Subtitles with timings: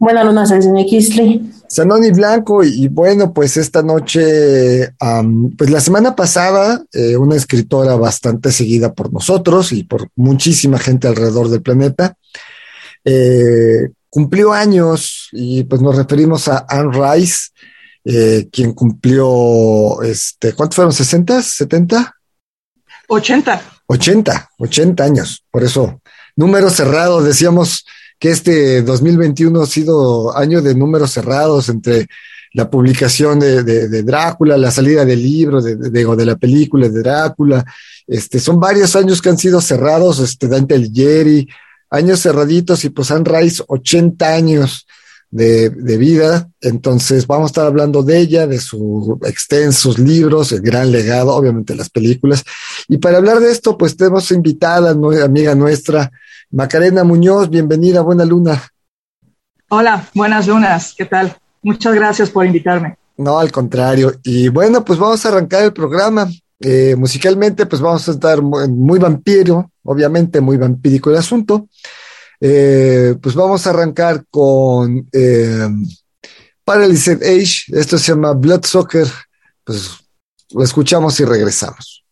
[0.00, 1.52] Buena luna, señor Kistli.
[1.68, 4.94] Sanoni Blanco, y, bueno, pues esta noche,
[5.58, 11.06] pues la semana pasada, eh, una escritora bastante seguida por nosotros y por muchísima gente
[11.06, 12.14] alrededor del planeta,
[13.04, 17.50] eh, cumplió años y pues nos referimos a Anne Rice,
[18.06, 20.94] eh, quien cumplió, este, ¿cuántos fueron?
[20.94, 21.42] ¿60?
[21.42, 22.10] ¿70?
[23.06, 23.62] 80.
[23.84, 25.44] 80, 80 años.
[25.50, 26.00] Por eso,
[26.36, 27.84] número cerrado, decíamos
[28.20, 32.06] que este 2021 ha sido año de números cerrados entre
[32.52, 37.64] la publicación de, Drácula, la salida del libro, de, de, la película de Drácula.
[38.06, 41.48] Este, son varios años que han sido cerrados, este, Dante Alighieri,
[41.90, 44.86] años cerraditos y pues han Rice 80 años
[45.30, 46.50] de, vida.
[46.60, 51.74] Entonces vamos a estar hablando de ella, de sus extensos libros, el gran legado, obviamente
[51.74, 52.44] las películas.
[52.88, 56.10] Y para hablar de esto, pues tenemos invitada, amiga nuestra,
[56.50, 57.48] Macarena Muñoz.
[57.48, 58.62] Bienvenida, buena luna.
[59.68, 61.36] Hola, buenas lunas, ¿qué tal?
[61.62, 62.96] Muchas gracias por invitarme.
[63.16, 64.12] No, al contrario.
[64.22, 66.28] Y bueno, pues vamos a arrancar el programa.
[66.58, 71.68] Eh, musicalmente, pues vamos a estar muy, muy vampiro, obviamente muy vampírico el asunto.
[72.40, 75.68] Eh, pues vamos a arrancar con eh,
[76.64, 77.78] Paralyzed Age.
[77.78, 79.06] Esto se llama Blood Soccer.
[79.62, 79.90] Pues
[80.50, 82.04] lo escuchamos y regresamos.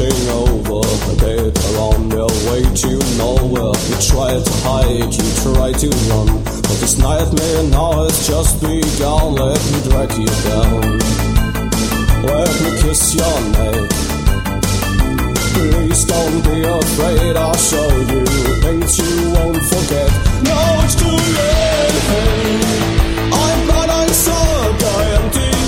[0.00, 0.80] getting over.
[1.20, 2.90] dead, along your way to
[3.20, 3.76] nowhere.
[3.88, 6.28] You try to hide, you try to run.
[6.44, 9.34] But this nightmare now has just begun.
[9.34, 10.80] Let me drag you down.
[12.24, 13.90] Let me kiss your neck.
[15.52, 18.24] Please don't be afraid, I'll show you
[18.64, 20.10] things you won't forget.
[20.48, 21.96] Now it's too late.
[23.42, 24.38] I'm blind, I'm so
[24.78, 25.59] damn deep.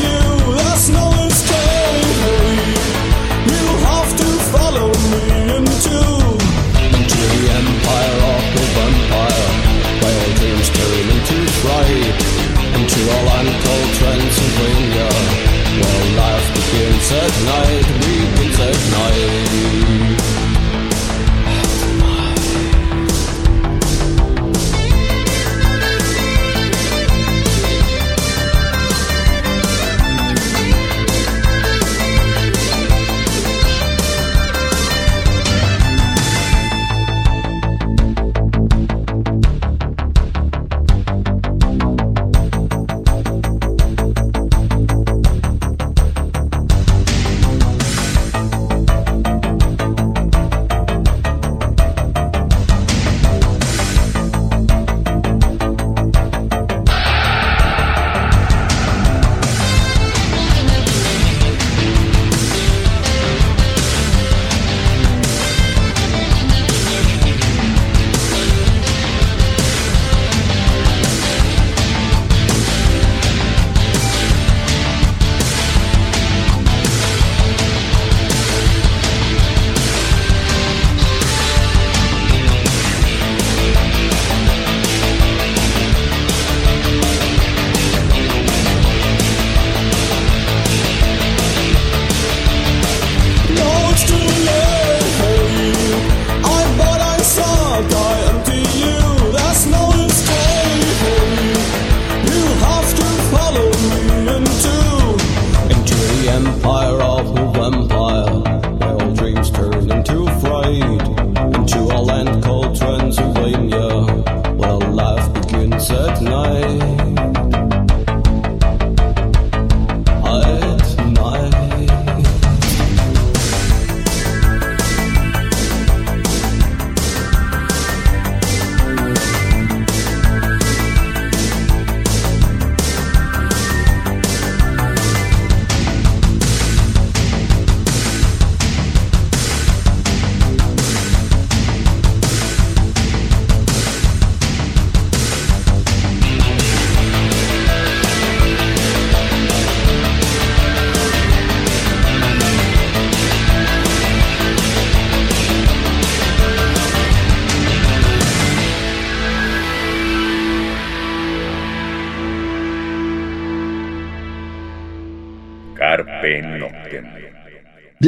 [13.42, 15.08] untold trends and bring you.
[15.78, 19.81] Well, life begins at night, begins at night.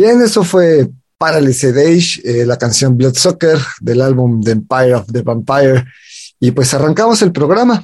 [0.05, 5.11] Bien, eso fue Paralyzed Age, eh, la canción Blood Soccer del álbum The Empire of
[5.11, 5.83] the Vampire.
[6.39, 7.83] Y pues arrancamos el programa.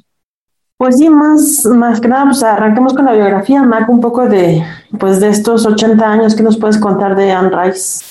[0.76, 4.62] Pues sí, más, más que nada, pues arranquemos con la biografía, Mac, un poco de,
[4.98, 8.04] pues de estos 80 años, ¿qué nos puedes contar de Anne Rice?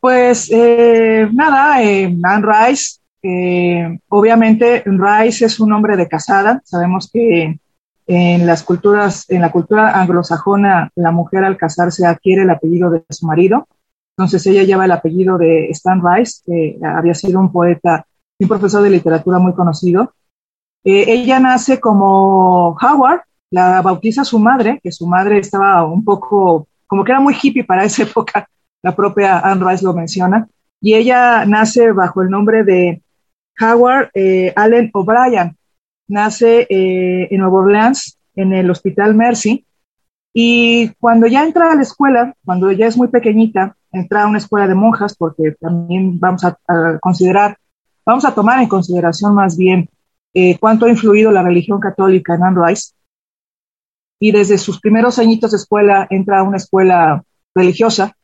[0.00, 7.08] Pues eh, nada, eh, Anne Rice, eh, obviamente Rice es un hombre de casada, sabemos
[7.08, 7.56] que
[8.06, 13.04] en las culturas, en la cultura anglosajona, la mujer al casarse adquiere el apellido de
[13.10, 13.66] su marido.
[14.16, 18.06] Entonces ella lleva el apellido de Stan Rice, que había sido un poeta
[18.38, 20.12] y un profesor de literatura muy conocido.
[20.84, 26.68] Eh, ella nace como Howard, la bautiza su madre, que su madre estaba un poco,
[26.86, 28.48] como que era muy hippie para esa época,
[28.82, 30.46] la propia Anne Rice lo menciona,
[30.80, 33.02] y ella nace bajo el nombre de
[33.60, 35.56] Howard eh, Allen O'Brien,
[36.08, 39.64] nace eh, en Nueva Orleans, en el Hospital Mercy,
[40.36, 44.38] y cuando ya entra a la escuela, cuando ya es muy pequeñita, entra a una
[44.38, 46.58] escuela de monjas, porque también vamos a,
[47.00, 47.56] considerar,
[48.04, 49.88] vamos a tomar en consideración más bien
[50.34, 52.94] eh, cuánto ha influido la religión católica en Anne Rice.
[54.18, 57.22] Y desde sus primeros añitos de escuela entra a una escuela
[57.54, 58.16] religiosa.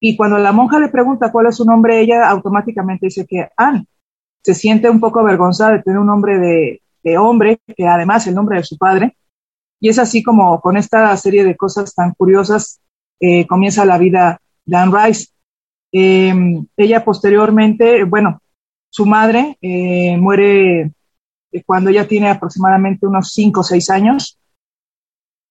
[0.00, 3.84] Y cuando la monja le pregunta cuál es su nombre, ella automáticamente dice que Anne
[4.42, 6.80] se siente un poco avergonzada de tener un nombre de,
[7.18, 9.16] hombre, que además el nombre de su padre.
[9.80, 12.80] Y es así como con esta serie de cosas tan curiosas
[13.20, 15.28] eh, comienza la vida de Anne Rice.
[15.92, 18.40] Em, ella posteriormente, bueno,
[18.90, 20.92] su madre eh, muere
[21.64, 24.38] cuando ella tiene aproximadamente unos 5 o 6 años.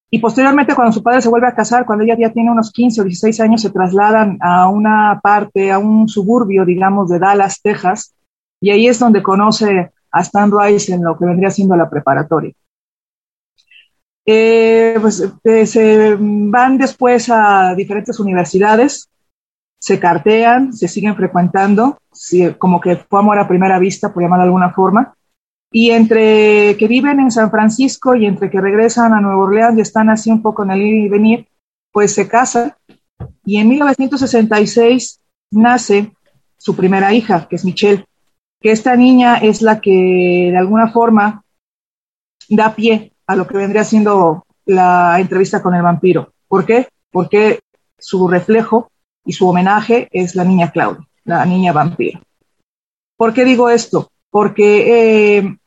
[0.10, 3.01] Y posteriormente, cuando su padre se vuelve a casar, cuando ella ya tiene unos 15
[3.01, 8.16] o 16 años, se trasladan a una parte, a un suburbio, digamos, de Dallas, Texas,
[8.62, 12.54] y ahí es donde conoce a Stan Rice en lo que vendría siendo la preparatoria.
[14.26, 19.10] Eh, pues eh, se van después a diferentes universidades,
[19.80, 21.98] se cartean, se siguen frecuentando,
[22.58, 25.16] como que fue amor a primera vista, por llamarlo de alguna forma,
[25.72, 29.82] y entre que viven en San Francisco y entre que regresan a Nueva Orleans y
[29.82, 31.48] están así un poco en el ir y venir,
[31.92, 32.74] pues se casan.
[33.46, 35.22] Y en 1966
[35.52, 36.12] nace
[36.58, 38.06] su primera hija, que es Michelle
[38.60, 41.44] que esta niña es la que de alguna forma
[42.50, 46.34] da pie a lo que vendría siendo la entrevista con el vampiro.
[46.48, 46.88] ¿Por qué?
[47.12, 47.60] Porque
[47.98, 48.92] su reflejo
[49.26, 52.22] y su homenaje es la niña Claudia, la niña vampiro.
[53.18, 54.12] ¿Por qué digo esto?
[54.30, 55.58] Porque eh,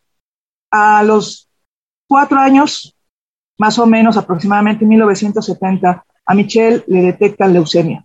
[0.71, 1.49] a los
[2.09, 2.97] cuatro años,
[3.59, 8.05] más o menos aproximadamente en 1970, a Michelle le detectan leucemia.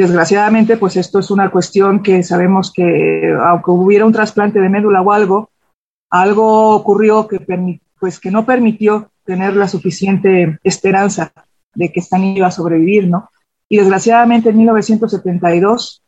[0.00, 5.02] Desgraciadamente, pues esto es una cuestión que sabemos que aunque hubiera un trasplante de médula
[5.02, 5.50] o algo,
[6.08, 7.38] algo ocurrió que,
[7.98, 11.34] pues, no permitió tener la suficiente esperanza
[11.74, 13.28] de que esta niña iba a sobrevivir, ¿no?
[13.68, 16.02] Y desgraciadamente en 1972,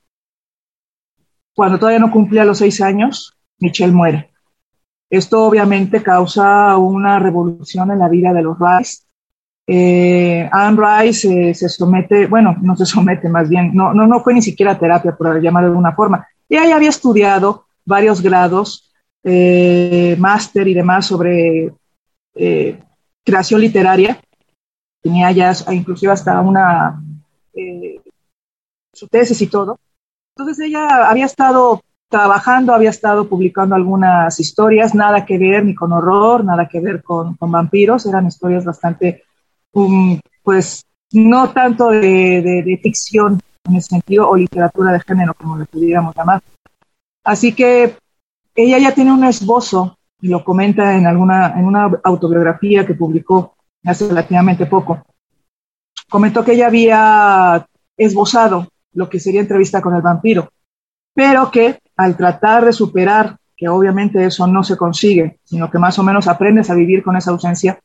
[1.55, 4.31] cuando todavía no cumplía los seis años, Michelle muere.
[5.11, 9.03] Esto obviamente causa una revolución en la vida de los Rice,
[9.67, 14.21] eh, Anne Rice eh, se somete, bueno, no se somete más bien, no, no, no
[14.21, 16.27] fue ni siquiera terapia, por llamarlo de alguna forma.
[16.49, 18.93] Ella había estudiado varios grados,
[19.23, 21.73] eh, máster y demás sobre
[22.35, 22.83] eh,
[23.25, 24.21] creación literaria.
[25.01, 27.03] Tenía ya inclusive hasta una,
[28.93, 29.79] su tesis y todo.
[30.37, 35.93] Entonces ella había estado trabajando, había estado publicando algunas historias, nada que ver ni con
[35.93, 39.25] horror, nada que ver con vampiros, eran historias bastante
[40.43, 46.15] pues no tanto de, ficción en ese sentido o literatura de género, como le pudiéramos
[46.17, 46.43] llamar.
[47.25, 47.97] Así que
[48.55, 53.55] ella ya tiene un esbozo y lo comenta en alguna en una autobiografía que publicó
[53.85, 55.03] hace relativamente poco
[56.13, 60.51] comentó que ella había esbozado lo que sería entrevista con el vampiro,
[61.15, 65.99] pero que al tratar de superar, que obviamente eso no se consigue, sino que más
[65.99, 67.81] o menos aprendes a vivir con esa ausencia,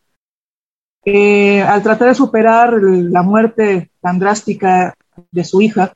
[1.10, 4.94] eh, al tratar de superar la muerte tan drástica
[5.32, 5.94] de su hija,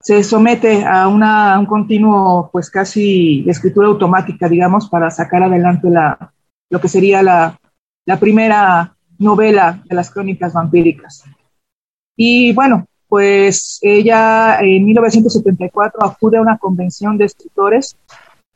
[0.00, 6.32] se somete a, una, un continuo, pues casi escritura automática, digamos, para sacar adelante la,
[6.70, 7.58] lo que sería la,
[8.06, 11.22] la primera novela de las crónicas vampíricas.
[12.16, 17.98] Y bueno, pues ella en 1974 acude a una convención de escritores,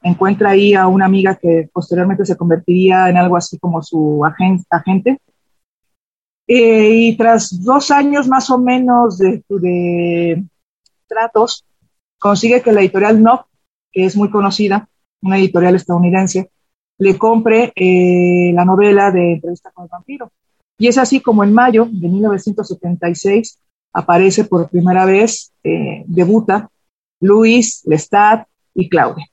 [0.02, 5.20] encuentra ahí a una amiga que posteriormente se convertiría en algo así como su agente.
[6.46, 10.44] Eh, y tras dos años más o menos de, de
[11.06, 11.64] tratos,
[12.18, 13.46] consigue que la editorial No,
[13.92, 14.88] que es muy conocida,
[15.22, 16.50] una editorial estadounidense,
[16.98, 20.32] le compre eh, la novela de Entrevista con el vampiro.
[20.78, 23.58] Y es así como en mayo de 1976
[23.92, 26.70] aparece por primera vez, eh, debuta
[27.20, 29.26] Luis, Lestat y Claudia.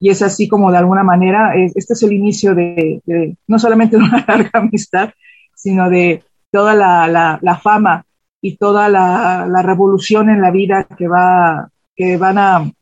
[0.00, 3.02] Y es así como de alguna manera, este es el inicio de,
[3.46, 5.10] no solamente de una larga amistad,
[5.54, 8.04] sino de toda la, fama
[8.40, 12.72] y toda la, revolución en la vida que, va, que van a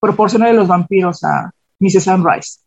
[0.00, 2.04] proporcionar los vampiros a Mrs.
[2.04, 2.60] Sunrise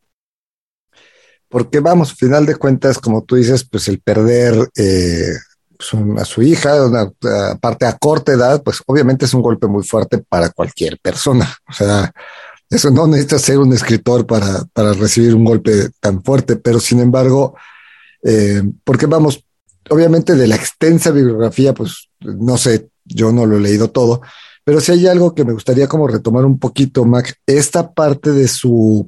[1.54, 5.36] porque vamos, final de cuentas, como tú dices, pues el perder eh,
[6.18, 6.72] a su hija,
[7.52, 11.48] aparte a corta edad, pues obviamente es un golpe muy fuerte para cualquier persona.
[11.70, 12.12] O sea,
[12.70, 17.00] eso no necesita ser un escritor para, para recibir un golpe tan fuerte, pero sin
[17.00, 17.56] embargo,
[18.24, 19.44] eh, porque vamos,
[19.90, 24.22] obviamente de la extensa bibliografía, pues no sé, yo no lo he leído todo,
[24.64, 28.48] pero si hay algo que me gustaría como retomar un poquito, Mac, esta parte de
[28.48, 29.08] su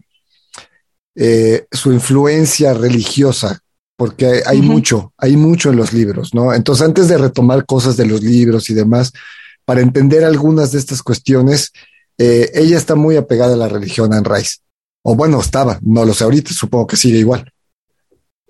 [1.18, 3.62] eh, su influencia religiosa,
[3.96, 6.54] porque hay, mucho, hay mucho en los libros, ¿no?
[6.54, 9.14] Entonces, antes de retomar cosas de los libros y demás,
[9.64, 11.72] para entender algunas de estas cuestiones,
[12.18, 14.58] eh, ella está muy apegada a la religión Anne Rice.
[15.04, 17.50] O bueno, estaba, no lo sé ahorita, supongo que sigue igual.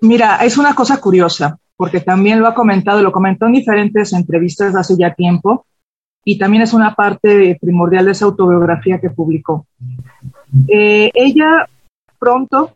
[0.02, 4.76] Mira, es una cosa curiosa, porque también lo ha comentado, lo comentó en diferentes entrevistas
[4.76, 5.66] hace ya tiempo,
[6.24, 9.68] y también es una parte primordial de esa autobiografía que publicó.
[10.68, 11.68] Eh, ella
[12.18, 12.76] pronto,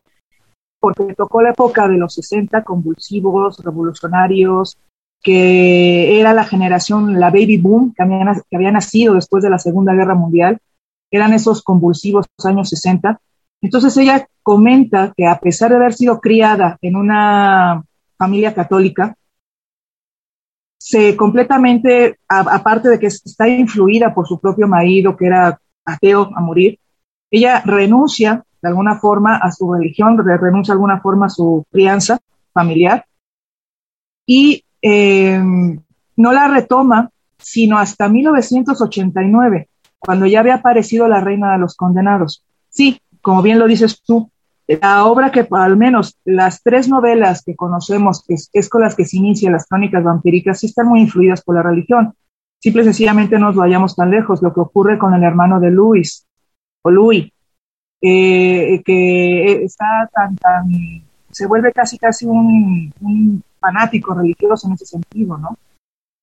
[0.80, 4.78] porque tocó la época de los 60 convulsivos, revolucionarios,
[5.22, 10.16] que era la generación, la baby boom, que había, nacido después de la Segunda Guerra
[10.16, 10.60] Mundial,
[11.12, 13.20] eran esos convulsivos años 60.
[13.62, 17.84] Entonces ella comenta que a pesar de haber sido criada en una
[18.18, 19.16] familia católica,
[20.78, 26.42] se completamente, aparte de que está influida por su propio marido, que era ateo a
[26.42, 26.80] morir,
[27.30, 32.20] ella renuncia de alguna forma a su religión, renuncia de alguna forma a su crianza
[32.54, 33.06] familiar
[34.26, 35.40] y eh,
[36.16, 39.70] no la retoma sino hasta 1989,
[40.00, 42.44] cuando ya había aparecido la reina de los condenados.
[42.70, 44.32] Sí, como bien lo dices tú,
[44.68, 49.06] la obra que al menos las tres novelas que conocemos, que es, con las que
[49.06, 52.14] se inician las crónicas vampíricas, sí están muy influidas por la religión.
[52.60, 55.72] Simple y sencillamente no nos vayamos tan lejos, lo que ocurre con el hermano de
[55.72, 56.28] Luis,
[56.84, 57.32] o Louis,
[58.02, 60.68] eh, que está tan, tan,
[61.32, 62.94] se vuelve casi, casi un,
[63.60, 65.58] fanático religioso en ese sentido, ¿no?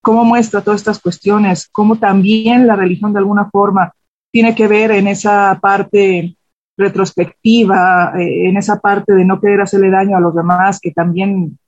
[0.06, 3.92] Cómo muestra todas estas cuestiones, cómo también la religión de alguna forma
[4.30, 6.36] tiene que ver en esa parte
[6.76, 11.58] retrospectiva, eh, en esa parte de no querer hacerle daño a los demás, que también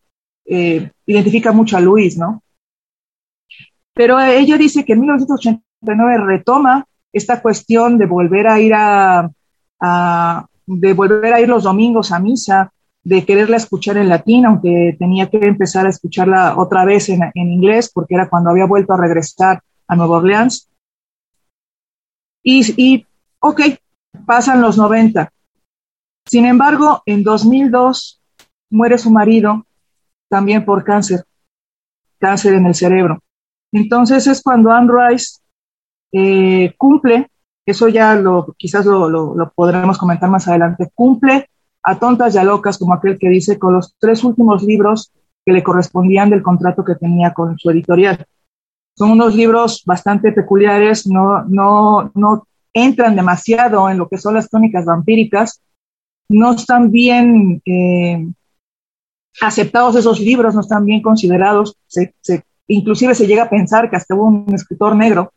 [0.44, 2.40] eh, identifica mucho a Luis, ¿no?
[3.92, 9.28] Pero ella dice que en 1989 retoma esta cuestión de volver a ir a,
[10.64, 12.72] de volver a ir los domingos a misa,
[13.08, 17.90] de quererla escuchar en latín, aunque tenía que empezar a escucharla otra vez en, inglés,
[17.92, 20.68] porque era cuando había vuelto a regresar a Nueva Orleans.
[22.42, 23.06] Y, y,
[23.40, 23.62] ok,
[24.26, 25.32] pasan los 90.
[26.26, 28.20] Sin embargo, en 2002
[28.70, 29.64] muere su marido
[30.28, 31.24] también por cáncer,
[32.18, 33.22] cáncer en el cerebro.
[33.72, 35.40] Entonces es cuando Anne Rice
[36.12, 37.30] eh, cumple
[37.64, 41.50] eso ya lo, quizás lo, podremos comentar más adelante, cumple
[41.82, 45.12] a tontas y a locas, como aquel que dice, con los tres últimos libros
[45.44, 48.24] que le correspondían del contrato que tenía con su editorial.
[48.96, 54.48] Son unos libros bastante peculiares, no, no, no entran demasiado en lo que son las
[54.48, 55.62] crónicas vampíricas,
[56.28, 58.26] no están bien eh,
[59.40, 61.76] aceptados esos libros, no están bien considerados,
[62.66, 65.32] inclusive se llega a pensar que hasta hubo un escritor negro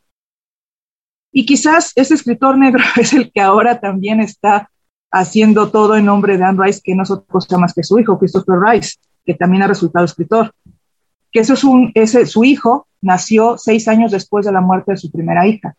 [1.32, 4.70] y quizás ese escritor negro es el que ahora también está
[5.12, 7.98] haciendo todo en nombre de Anne Rice, que no es otra cosa más que su
[7.98, 10.52] hijo, Christopher Rice, que también ha resultado escritor.
[11.30, 14.98] que eso es un, ese, su hijo nació seis años después de la muerte de
[14.98, 15.74] su primera hija.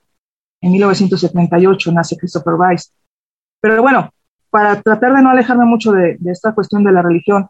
[0.62, 2.90] En 1978 nace Christopher Rice.
[3.60, 4.10] Pero bueno,
[4.50, 7.48] para tratar de no alejarme mucho de, esta cuestión de la religión,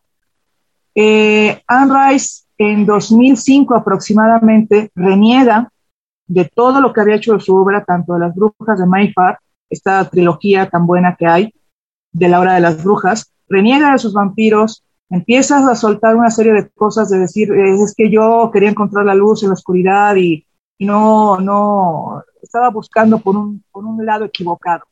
[0.96, 5.70] eh, Anne Rice en 2005 aproximadamente reniega
[6.28, 9.38] de todo lo que había hecho de su obra, tanto de las brujas de Mayfair,
[9.70, 11.54] esta trilogía tan buena que hay,
[12.14, 16.54] de la hora de las brujas, reniega de sus vampiros, empiezas a soltar una serie
[16.54, 20.46] de cosas de decir, es que yo quería encontrar la luz en la oscuridad y,
[20.80, 24.84] no, no, estaba buscando por un, por un lado equivocado,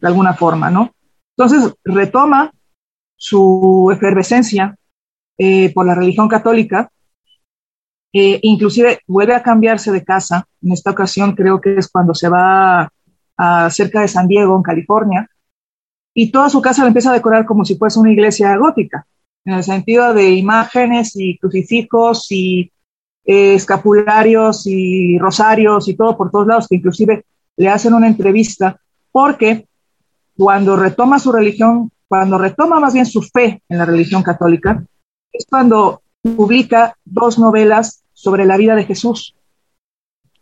[0.00, 0.90] de alguna forma, ¿no?
[1.36, 2.50] Entonces retoma
[3.16, 4.76] su efervescencia
[5.36, 6.90] eh, por la religión católica,
[8.12, 12.28] eh, inclusive vuelve a cambiarse de casa, en esta ocasión creo que es cuando se
[12.28, 12.90] va
[13.36, 15.28] a cerca de San Diego, en California,
[16.20, 19.06] y toda su casa la empieza a decorar como si fuese una iglesia gótica,
[19.44, 22.72] en el sentido de imágenes y crucifijos y
[23.24, 27.24] eh, escapularios y rosarios y todo por todos lados, que inclusive
[27.56, 28.80] le hacen una entrevista,
[29.12, 29.68] porque
[30.36, 34.84] cuando retoma su religión, cuando retoma más bien su fe en la religión católica,
[35.32, 39.36] es cuando publica dos novelas sobre la vida de Jesús.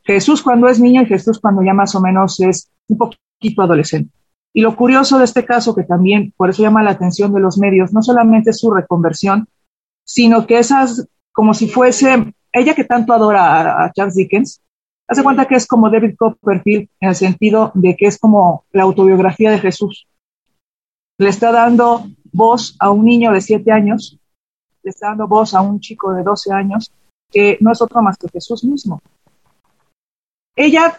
[0.04, 4.16] Jesús cuando es niño y Jesús cuando ya más o menos es un poquito adolescente.
[4.56, 7.58] Y lo curioso de este caso, que también por eso llama la atención de los
[7.58, 9.48] medios, no solamente su reconversión,
[10.02, 14.62] sino que esas, como si fuese ella que tanto adora a, Charles Dickens,
[15.06, 18.84] hace cuenta que es como David Copperfield en el sentido de que es como la
[18.84, 20.08] autobiografía de Jesús.
[21.18, 24.18] Le está dando voz a un niño de siete años,
[24.82, 26.90] le está dando voz a un chico de 12 años,
[27.30, 29.02] que no es otro más que Jesús mismo.
[30.56, 30.98] Ella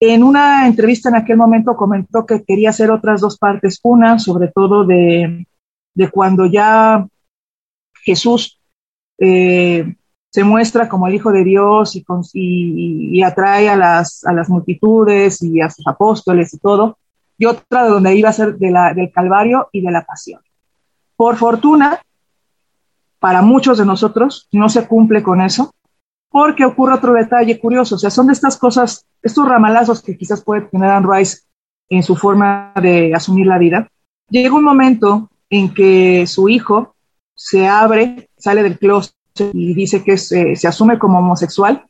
[0.00, 4.48] en una entrevista en aquel momento comentó que quería hacer otras dos partes, una sobre
[4.48, 5.46] todo de,
[6.12, 7.06] cuando ya
[8.04, 8.60] Jesús
[9.18, 9.96] eh,
[10.30, 12.04] se muestra como el Hijo de Dios y,
[12.34, 16.98] y, atrae a las, a las, multitudes y a sus apóstoles y todo,
[17.38, 20.42] y otra de donde iba a ser de la, del Calvario y de la Pasión.
[21.16, 22.02] Por fortuna,
[23.18, 25.72] para muchos de nosotros no se cumple con eso,
[26.30, 30.42] porque ocurre otro detalle curioso, o sea, son de estas cosas, estos ramalazos que quizás
[30.42, 31.38] puede tener Anne Rice
[31.88, 33.88] en su forma de asumir la vida.
[34.28, 36.94] Llega un momento en que su hijo
[37.34, 39.14] se abre, sale del closet
[39.52, 41.86] y dice que se, se asume como homosexual.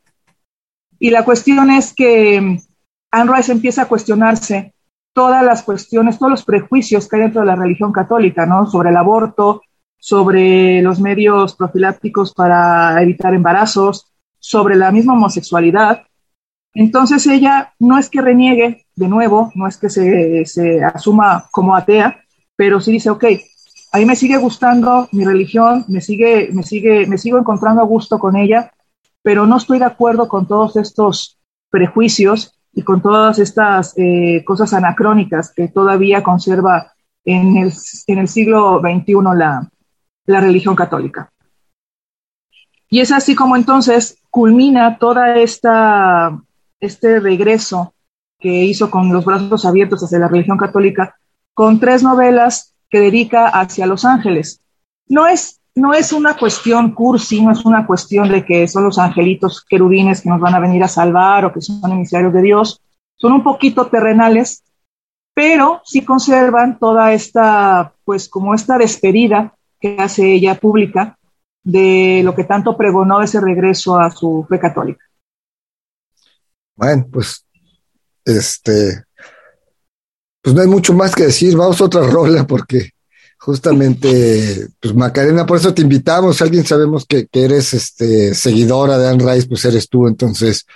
[0.98, 2.58] Y la cuestión es que
[3.10, 4.74] Anne Rice empieza a cuestionarse
[5.12, 8.66] todas las cuestiones, todos los prejuicios que hay dentro de la religión católica, ¿no?
[8.66, 9.62] Sobre el aborto,
[9.98, 14.12] sobre los medios profilácticos para evitar embarazos,
[14.46, 16.04] sobre la misma homosexualidad.
[16.72, 22.20] Entonces ella no es que reniegue de nuevo, no es que se, asuma como atea,
[22.54, 23.24] pero sí dice, ok,
[23.90, 27.86] a mí me sigue gustando mi religión, me sigue, me sigue, me sigo encontrando a
[27.86, 28.72] gusto con ella,
[29.20, 34.72] pero no estoy de acuerdo con todos estos prejuicios y con todas estas eh, cosas
[34.74, 36.92] anacrónicas que todavía conserva
[37.24, 37.72] en el,
[38.06, 39.68] en el siglo XXI la,
[40.26, 41.32] la religión católica.
[42.88, 46.38] Y es así como entonces culmina toda esta
[46.78, 47.94] este regreso
[48.38, 51.16] que hizo con los brazos abiertos hacia la religión católica
[51.54, 54.60] con tres novelas que dedica hacia los ángeles.
[55.08, 58.98] No es no es una cuestión cursi, no es una cuestión de que son los
[58.98, 62.82] angelitos querubines que nos van a venir a salvar o que son emisarios de Dios.
[63.16, 64.62] Son un poquito terrenales,
[65.32, 71.15] pero sí conservan toda esta, pues como esta despedida que hace ella pública
[71.66, 75.04] de lo que tanto pregonó ese regreso a su fe católica.
[76.76, 77.44] Bueno, pues,
[78.24, 79.02] este,
[80.40, 82.90] pues no hay mucho más que decir, vamos a otra rola porque
[83.36, 89.34] justamente, pues Macarena, por eso te invitamos, alguien sabemos que, eres este, seguidora de Anne
[89.34, 90.66] Rice, pues eres tú, entonces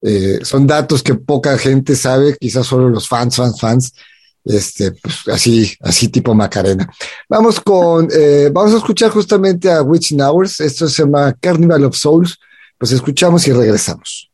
[0.00, 3.92] eh, son datos que poca gente sabe, quizás solo los fans, fans, fans,
[4.44, 6.90] este, pues así, así tipo Macarena.
[7.28, 11.96] Vamos con, eh, vamos a escuchar justamente a Witching Hours, esto se llama Carnival of
[11.96, 12.38] Souls,
[12.78, 14.30] pues escuchamos y regresamos.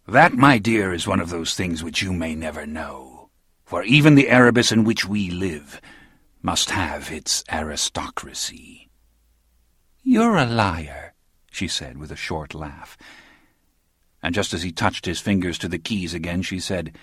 [0.07, 3.29] That, my dear, is one of those things which you may never know.
[3.65, 5.81] For even the Erebus in which we live
[6.41, 8.89] must have its aristocracy.
[10.03, 11.13] You're a liar,
[11.51, 12.97] she said with a short laugh.
[14.21, 16.95] And just as he touched his fingers to the keys again, she said,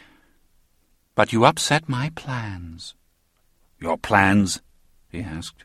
[1.14, 2.94] But you upset my plans.
[3.78, 4.60] Your plans?
[5.10, 5.64] he asked.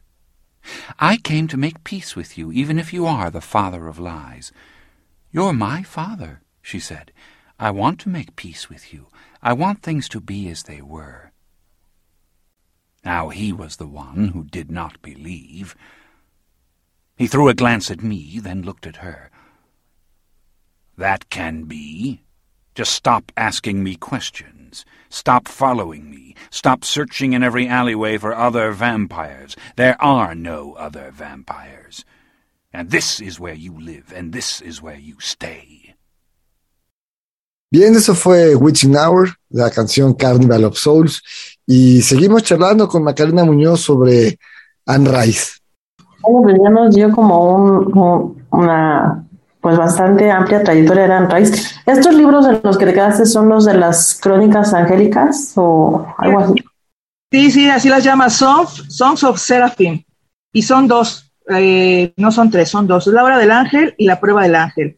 [0.99, 4.51] I came to make peace with you, even if you are the father of lies.
[5.35, 7.11] You're my father, she said.
[7.59, 9.07] I want to make peace with you.
[9.43, 11.33] I want things to be as they were.
[13.03, 15.75] Now he was the one who did not believe.
[17.17, 19.29] He threw a glance at me, then looked at her.
[20.97, 22.21] That can be.
[22.73, 24.85] Just stop asking me questions.
[25.09, 26.33] Stop following me.
[26.49, 29.57] Stop searching in every alleyway for other vampires.
[29.75, 32.05] There are no other vampires.
[32.77, 35.95] And this is where you live, and this is where you stay.
[37.71, 41.21] Bien, eso fue Witching Hour, la canción Carnival of Souls.
[41.65, 44.37] Y seguimos charlando con Macarena Muñoz sobre
[44.85, 45.59] Anne Rice.
[46.21, 49.25] Bueno, pues ya nos dio como un, un- una
[49.61, 51.75] pues bastante amplia trayectoria de Anne Rice.
[51.85, 56.39] ¿Estos libros en los que te quedaste son los de las crónicas angélicas o algo
[56.39, 56.53] así?
[57.31, 60.03] Sí, sí, así las llama Songs, Songs of Seraphim.
[60.53, 63.07] Y son dos, eh, no son tres, son dos.
[63.07, 64.97] La obra del ángel y la prueba del ángel.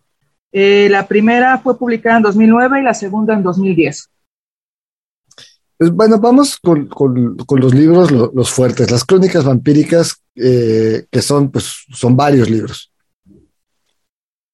[0.51, 4.09] Eh, la primera fue publicada en 2009 y la segunda en 2010.
[5.77, 11.05] Pues bueno, vamos con, con- con los libros, lo- los fuertes, las crónicas vampíricas, eh,
[11.11, 12.91] que son, pues, son varios libros.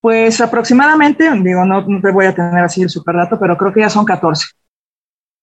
[0.02, 3.72] Pues aproximadamente, digo, no, no te voy a tener así el super dato, pero creo
[3.72, 4.48] que ya son 14.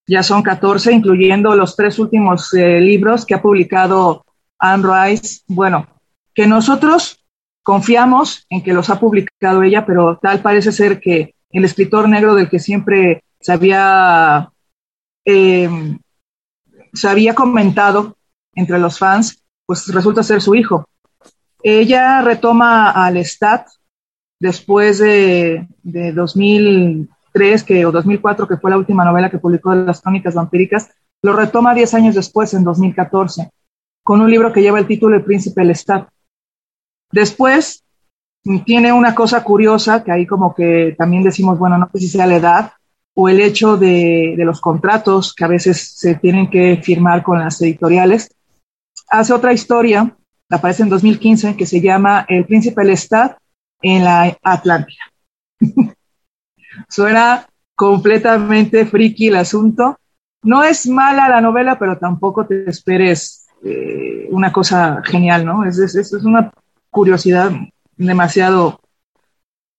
[0.07, 4.25] Ya son 14, incluyendo los tres últimos eh, libros que ha publicado
[4.59, 5.41] Anne Rice.
[5.47, 5.87] Bueno,
[6.35, 7.25] que nosotros
[7.63, 12.35] confiamos en que los ha publicado ella, pero tal parece ser que el escritor negro
[12.35, 14.51] del que siempre se había,
[15.25, 15.69] eh,
[16.93, 18.17] se había comentado
[18.55, 20.85] entre los fans, pues resulta ser su hijo.
[21.63, 23.69] Ella retoma al Lestat
[24.39, 29.85] después de, de 2003 que, o 2004, que fue la última novela que publicó de
[29.85, 30.91] las crónicas vampíricas,
[31.23, 33.51] lo retoma 10 años después, en 2014,
[34.03, 36.09] con un libro que lleva el título El Príncipe Lestat.
[37.13, 37.85] Después
[38.65, 42.27] tiene una cosa curiosa, que ahí como que también decimos, bueno, no sé si sea
[42.27, 42.73] la edad
[43.15, 47.39] o el hecho de, de los contratos que a veces se tienen que firmar con
[47.39, 48.35] las editoriales.
[49.09, 50.17] Hace otra historia,
[50.49, 53.37] aparece en 2015, que se llama El Príncipe Lestat
[53.83, 55.03] en la Atlántida.
[56.89, 59.99] Suena completamente friki el asunto.
[60.43, 65.65] No es mala la novela, pero tampoco te esperes eh, una cosa genial, ¿no?
[65.65, 66.51] Es, es, es una
[66.91, 67.53] curiosidad
[67.97, 68.81] demasiado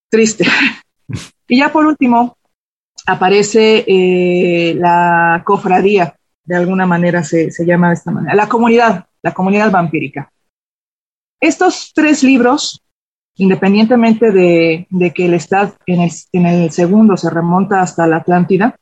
[0.10, 0.46] triste.
[1.48, 2.38] y ya por último,
[3.06, 9.06] aparece eh, la cofradía, de alguna manera se, se llama de esta manera, la comunidad,
[9.22, 10.32] la comunidad vampírica.
[11.40, 12.82] Estos tres libros
[13.36, 18.18] independientemente de, de, que el Estado en el, en el, segundo se remonta hasta la
[18.18, 18.76] Atlántida,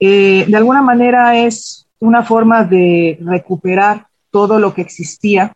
[0.00, 5.54] eh, de alguna manera es una forma de recuperar todo lo que existía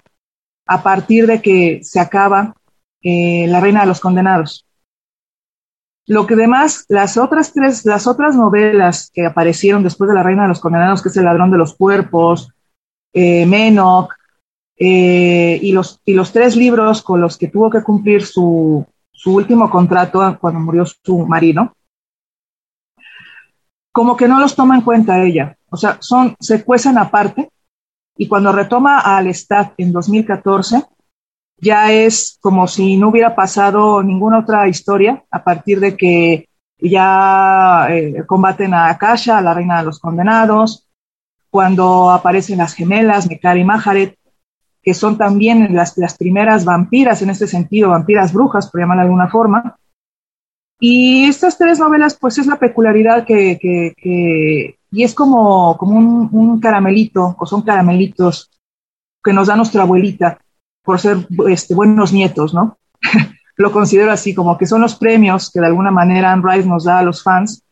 [0.66, 2.54] a partir de que se acaba
[3.02, 4.66] eh, La Reina de los Condenados.
[6.08, 10.42] Lo que demás, las otras tres, las otras novelas que aparecieron después de La Reina
[10.42, 12.52] de los Condenados, que es El Ladrón de los Cuerpos,
[13.12, 14.12] eh, Menoch,
[14.78, 19.34] eh, y, los, y los tres libros con los que tuvo que cumplir su, su
[19.34, 21.72] último contrato cuando murió su marido,
[23.90, 25.56] como que no los toma en cuenta ella.
[25.70, 27.50] O sea, son, se cuecen aparte
[28.16, 30.82] y cuando retoma al Stat en 2014,
[31.58, 36.48] ya es como si no hubiera pasado ninguna otra historia a partir de que
[36.78, 40.88] ya eh, combaten a Akasha, la reina de los condenados,
[41.50, 44.18] cuando aparecen las gemelas, Mekari y Maharet,
[44.82, 49.08] que son también las, las, primeras vampiras, en este sentido, vampiras brujas, por llamarla de
[49.08, 49.78] alguna forma.
[50.78, 56.30] Y estas tres novelas, pues es la peculiaridad que, que y es como, como un,
[56.32, 58.50] un, caramelito, o son caramelitos
[59.22, 60.38] que nos da nuestra abuelita
[60.82, 61.18] por ser
[61.50, 62.78] este, buenos nietos, ¿no?
[63.56, 66.84] Lo considero así, como que son los premios que de alguna manera Anne Rice nos
[66.84, 67.62] da a los fans,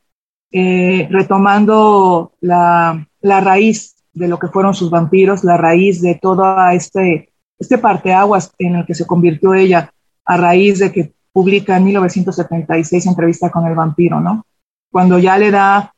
[0.53, 6.69] eh, retomando la, la raíz de lo que fueron sus vampiros, la raíz de todo
[6.73, 9.91] este, este parteaguas en el que se convirtió ella
[10.27, 14.45] a raíz de que publica en 1976 entrevista con el vampiro, ¿no?
[14.91, 15.94] Cuando ya le da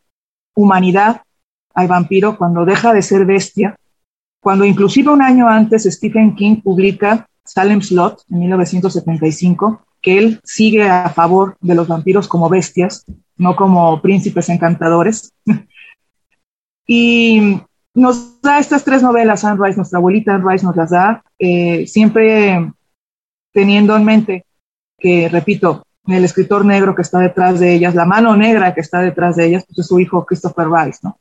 [0.57, 1.23] humanidad
[1.75, 3.77] al vampiro, cuando deja de ser bestia,
[4.41, 10.89] cuando inclusive un año antes Stephen King publica Salem Slot en 1975, que él sigue
[10.89, 13.05] a favor de los vampiros como bestias,
[13.37, 15.33] no como príncipes encantadores.
[16.87, 17.61] y
[17.95, 21.87] nos da estas tres novelas, Anne Rice, nuestra abuelita Anne Rice nos las da, eh,
[21.87, 22.73] siempre
[23.53, 24.47] teniendo en mente
[24.99, 29.01] que, repito, el escritor negro que está detrás de ellas, la mano negra que está
[29.01, 31.19] detrás de ellas, pues es su hijo Christopher Rice, ¿no?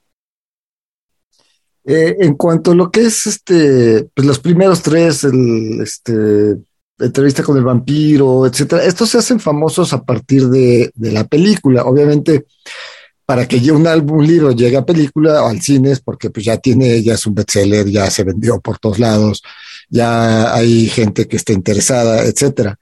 [1.87, 6.57] Eh, en cuanto a lo que es este, pues los primeros tres, el este
[6.97, 11.83] entrevista con el vampiro, etcétera, estos se hacen famosos a partir de, de la película.
[11.83, 12.45] Obviamente,
[13.25, 16.45] para que un álbum, un libro llegue a película o al cine es porque pues
[16.45, 19.43] ya tiene, ya es un bestseller, ya se vendió por todos lados,
[19.89, 22.77] ya hay gente que está interesada, etcétera.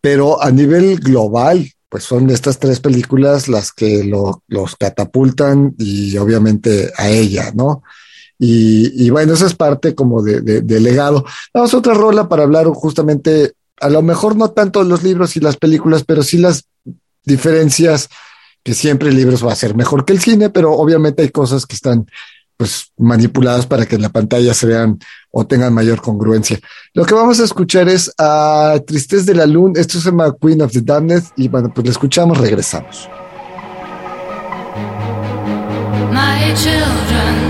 [0.00, 6.16] Pero a nivel global, pues son estas tres películas las que lo, los catapultan y
[6.16, 7.82] obviamente a ella, ¿no?
[8.42, 11.26] Y, bueno, eso es parte como de, legado.
[11.52, 15.40] Vamos a otra rola para hablar justamente, a lo mejor no tanto los libros y
[15.40, 16.64] las películas, pero sí las
[17.22, 18.08] diferencias
[18.62, 21.66] que siempre el libro va a ser mejor que el cine, pero obviamente hay cosas
[21.66, 22.06] que están
[22.56, 24.98] pues manipuladas para que en la pantalla se vean
[25.30, 26.58] o tengan mayor congruencia.
[26.94, 30.62] Lo que vamos a escuchar es a Tristez de la Luna, esto se llama Queen
[30.62, 33.08] of the Damned y bueno, pues lo escuchamos, regresamos.
[36.12, 37.49] My children,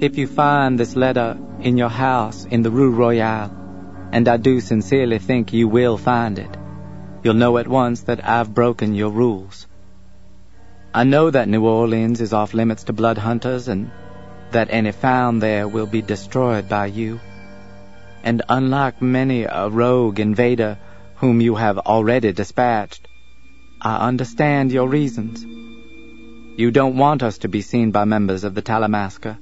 [0.00, 3.50] if you find this letter in your house in the Rue Royale,
[4.12, 6.56] and I do sincerely think you will find it,
[7.24, 9.66] you'll know at once that I've broken your rules.
[10.94, 13.90] I know that New Orleans is off limits to blood hunters and
[14.52, 17.18] that any found there will be destroyed by you.
[18.22, 20.78] And unlike many a rogue invader
[21.16, 23.08] whom you have already dispatched,
[23.82, 25.44] I understand your reasons.
[26.56, 29.38] You don't want us to be seen by members of the Talamasca.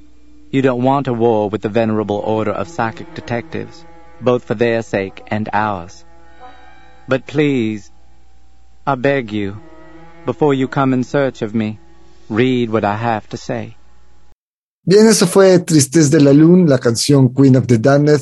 [0.50, 3.84] You don't want a war with the venerable order of psychic detectives,
[4.20, 6.04] both for their sake and ours.
[7.08, 7.90] But please,
[8.86, 9.60] I beg you,
[10.24, 11.78] before you come in search of me,
[12.28, 13.76] read what I have to say.
[14.84, 18.20] Bien, eso fue Tristez de la Luna, la canción Queen of the Damned.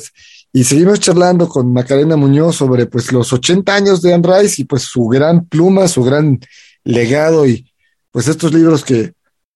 [0.51, 4.65] Y seguimos charlando con Macarena Muñoz sobre pues los 80 años de Anne Rice y
[4.65, 6.39] pues su gran pluma, su gran
[6.83, 7.69] legado y
[8.09, 9.13] pues estos libros que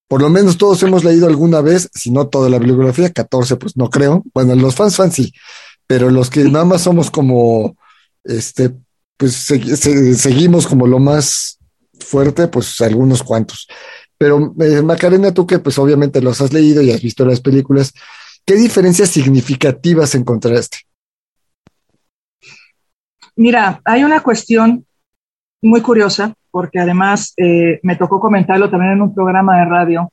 [0.09, 3.77] por lo menos todos hemos leído alguna vez, si no toda la bibliografía, 14 pues
[3.77, 4.23] no creo.
[4.33, 5.31] Bueno, los fans fans sí,
[5.85, 7.77] pero los que nada más somos como,
[8.23, 8.71] este,
[9.17, 11.59] pues seguimos como lo más
[11.99, 13.67] fuerte, pues algunos cuantos.
[14.17, 17.93] Pero eh, Macarena, tú que pues obviamente los has leído y has visto las películas,
[18.43, 20.79] ¿qué diferencias significativas encontraste?
[23.35, 24.87] Mira, hay una cuestión
[25.61, 30.11] muy curiosa, porque además eh, me tocó comentarlo también en un programa de radio,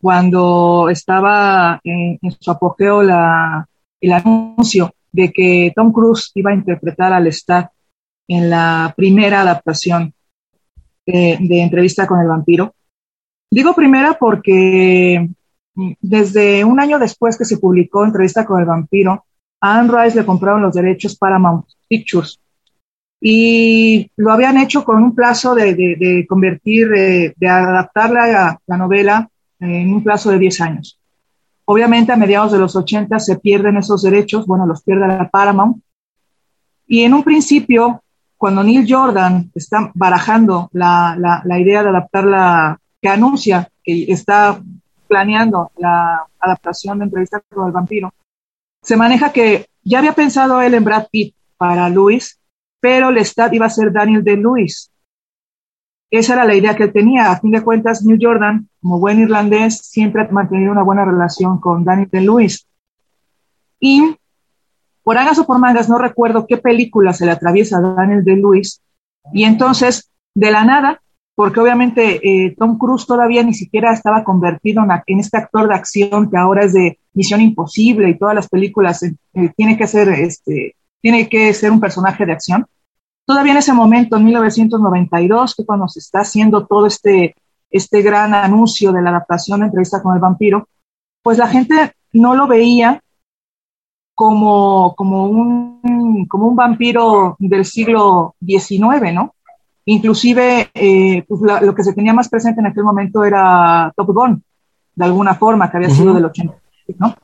[0.00, 3.66] cuando estaba en, su apogeo la,
[4.00, 7.70] el anuncio de que Tom Cruise iba a interpretar al Star
[8.26, 10.12] en la primera adaptación
[11.06, 12.74] de, de entrevista con el vampiro.
[13.50, 15.28] Digo primera porque
[15.74, 19.24] mm, desde un año después que se publicó Entrevista con el vampiro,
[19.60, 22.41] a Anne Rice le compraron los derechos Paramount Pictures
[23.24, 29.94] y lo habían hecho con un plazo de, convertir, de, adaptar la, la, novela en
[29.94, 30.98] un plazo de 10 años.
[31.64, 35.80] Obviamente a mediados de los 80 se pierden esos derechos, bueno, los pierde la Paramount.
[36.88, 38.02] Y en un principio,
[38.36, 44.60] cuando Neil Jordan está barajando la, idea de adaptar la, que anuncia que está
[45.06, 48.12] planeando la adaptación de Entrevista con el vampiro,
[48.82, 52.40] se maneja que ya había pensado él en Brad Pitt para Luis,
[52.82, 54.90] pero Lestat iba a ser Daniel de Lewis.
[56.10, 57.30] Esa era la idea que él tenía.
[57.30, 61.60] A fin de cuentas, New Jordan, como buen irlandés, siempre ha mantenido una buena relación
[61.60, 62.66] con Daniel de Lewis.
[63.78, 64.16] Y
[65.04, 68.36] por hagas o por mangas, no recuerdo qué película se le atraviesa a Daniel de
[68.36, 68.82] Lewis.
[69.32, 71.00] Y entonces, de la nada,
[71.36, 76.28] porque obviamente eh, Tom Cruise todavía ni siquiera estaba convertido en, este actor de acción
[76.28, 79.14] que ahora es de Misión Imposible y todas las películas eh,
[79.56, 82.66] tiene que ser este tiene que ser un personaje de acción.
[83.26, 87.34] Todavía en ese momento, en 1992, que cuando se está haciendo todo este,
[87.70, 90.68] este gran anuncio de la adaptación de Entrevista con el vampiro,
[91.22, 93.02] pues la gente no lo veía
[94.14, 99.34] como, como, un, como un vampiro del siglo XIX, ¿no?
[99.84, 104.42] Inclusive, eh, pues lo que se tenía más presente en aquel momento era Top Gun,
[104.94, 106.54] de alguna forma, que había sido del 80,
[106.98, 107.16] ¿no?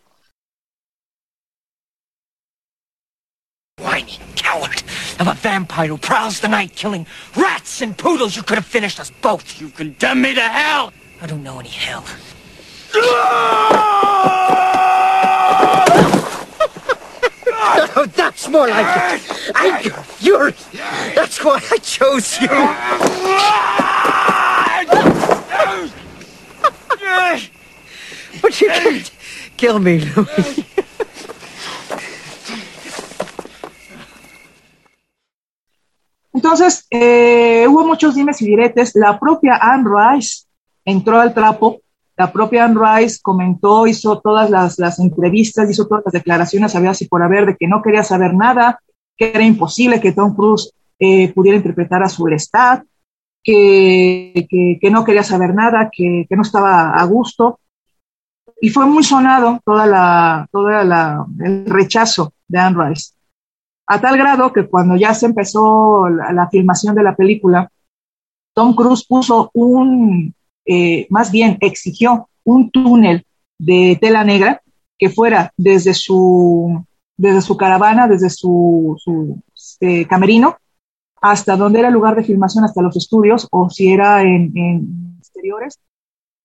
[4.49, 4.83] Coward
[5.21, 8.35] of a vampire who prowls the night killing rats and poodles.
[8.37, 9.61] You could have finished us both.
[9.61, 10.93] You condemn me to hell.
[11.21, 12.05] I don't know any hell.
[17.97, 19.57] oh, that's more like it.
[19.57, 20.55] Anger, fury.
[21.15, 22.49] That's why I chose you.
[28.41, 29.11] but you can't
[29.57, 30.65] kill me, Louis.
[36.33, 38.93] Entonces, eh, hubo muchos dimes y diretes.
[38.95, 40.45] La propia Anne Rice
[40.85, 41.81] entró al trapo.
[42.17, 47.07] La propia Anne Rice comentó, hizo todas las, entrevistas, hizo todas las declaraciones, había así
[47.07, 48.81] por haber, de que no quería saber nada,
[49.17, 52.85] que era imposible que Tom Cruise eh, pudiera interpretar a su Lestat,
[53.43, 57.61] que, no quería saber nada, que, no estaba a gusto.
[58.61, 63.18] Y fue muy sonado toda la, toda el rechazo de Anne Rice
[63.89, 67.73] a tal grado que cuando ya se empezó la, filmación de la película,
[68.55, 70.35] Tom Cruise puso un,
[70.67, 73.25] eh, más bien exigió un túnel
[73.59, 74.61] de tela negra
[74.99, 76.85] que fuera desde su,
[77.17, 80.59] desde su caravana, desde su, su este, camerino,
[81.23, 85.17] hasta donde era el lugar de filmación, hasta los estudios, o si era en, en
[85.19, 85.79] exteriores,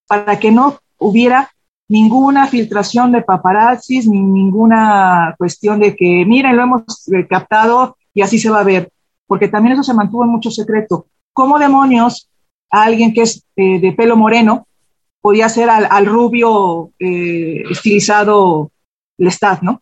[0.07, 1.52] para que no hubiera
[1.87, 8.21] ninguna filtración de paparazzis, ni ninguna cuestión de que, miren, lo hemos eh, captado y
[8.21, 8.91] así se va a ver,
[9.27, 11.07] porque también eso se mantuvo en mucho secreto.
[11.33, 12.29] ¿Cómo demonios
[12.69, 14.67] alguien que es eh, de pelo moreno
[15.21, 18.71] podía ser al, rubio eh, estilizado
[19.17, 19.81] Lestat, ¿no?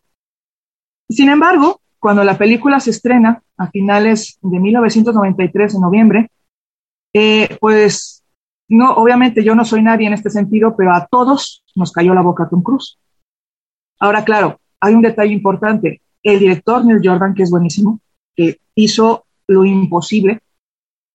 [1.09, 6.31] Sin embargo, cuando la película se estrena a finales de 1993, en noviembre,
[7.59, 8.20] pues
[8.71, 12.21] no, obviamente yo no soy nadie en este sentido, pero a todos nos cayó la
[12.21, 12.97] boca Tom Cruise.
[13.99, 16.01] Ahora, claro, hay un detalle importante.
[16.23, 17.99] El director Neil Jordan, que es buenísimo,
[18.33, 20.39] que hizo lo imposible,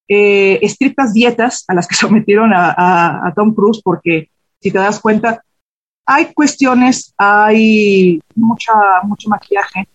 [0.07, 4.29] eh, estrictas dietas a las que sometieron a, Tom Cruise, porque
[4.61, 5.43] si te das cuenta,
[6.05, 9.89] hay cuestiones, hay mucha, mucho maquillaje,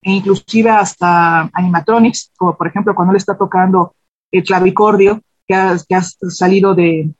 [0.00, 3.94] e inclusive hasta animatronics, como por ejemplo cuando le está tocando
[4.32, 7.10] el clavicordio, que ha, salido de,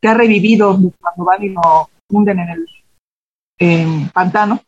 [0.00, 2.66] que ha revivido cuando van y lo hunden en
[3.58, 4.60] el pantano.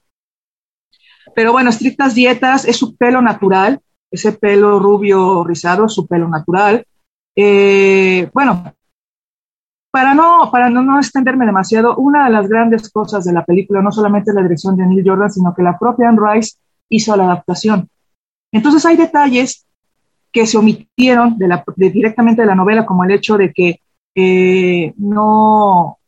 [1.35, 6.87] Pero bueno, estrictas dietas, es su pelo natural, ese pelo rubio rizado, su pelo natural.
[7.35, 8.73] Eh, bueno,
[9.91, 13.83] para no, para no, no, extenderme demasiado, una de las grandes cosas de la película
[13.83, 16.57] no solamente la dirección de Neil Jordan, sino que la propia Anne Rice
[16.89, 17.89] hizo la adaptación.
[18.53, 19.66] Entonces hay detalles
[20.33, 23.81] que se omitieron de la, directamente de la novela, como el hecho de que
[24.15, 25.99] eh, no,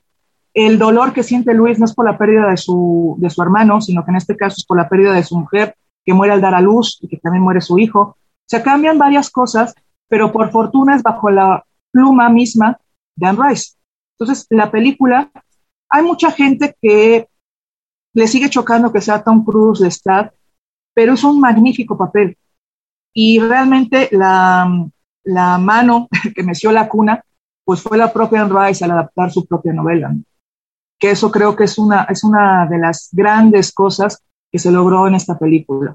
[0.54, 3.80] el dolor que siente Luis no es por la pérdida de su, de su hermano,
[3.80, 6.40] sino que en este caso es por la pérdida de su mujer, que muere al
[6.40, 8.16] dar a luz y que también muere su hijo.
[8.46, 9.74] Se cambian varias cosas,
[10.08, 12.78] pero por fortuna es bajo la pluma misma
[13.14, 13.74] de Anne Rice.
[14.18, 15.30] Entonces, la película,
[15.90, 17.28] hay mucha gente que
[18.14, 20.32] le sigue chocando que sea Tom Cruise, Lestat,
[20.94, 22.36] pero es un magnífico papel.
[23.12, 24.68] Y realmente la,
[25.58, 27.22] mano que meció la cuna,
[27.64, 30.14] pues fue la propia Anne Rice al adaptar su propia novela.
[30.98, 35.06] Que eso creo que es una, es una de las grandes cosas que se logró
[35.06, 35.94] en esta película.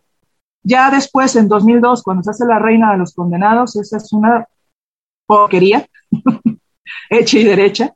[0.63, 4.47] Ya después, en 2002, cuando se hace La Reina de los Condenados, esa es una
[5.25, 5.85] porquería,
[7.09, 7.93] hecha y derecha,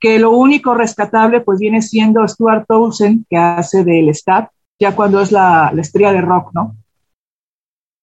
[0.00, 4.50] que lo único rescatable pues viene siendo Stuart Townsend, que hace del Stab,
[4.80, 6.76] ya cuando es la, la estrella de rock, ¿no?